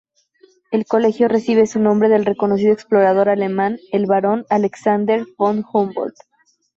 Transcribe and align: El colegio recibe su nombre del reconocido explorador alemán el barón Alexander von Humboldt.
El 0.71 0.85
colegio 0.87 1.27
recibe 1.27 1.67
su 1.67 1.77
nombre 1.79 2.09
del 2.09 2.25
reconocido 2.25 2.73
explorador 2.73 3.29
alemán 3.29 3.77
el 3.91 4.07
barón 4.07 4.47
Alexander 4.49 5.27
von 5.37 5.63
Humboldt. 5.71 6.17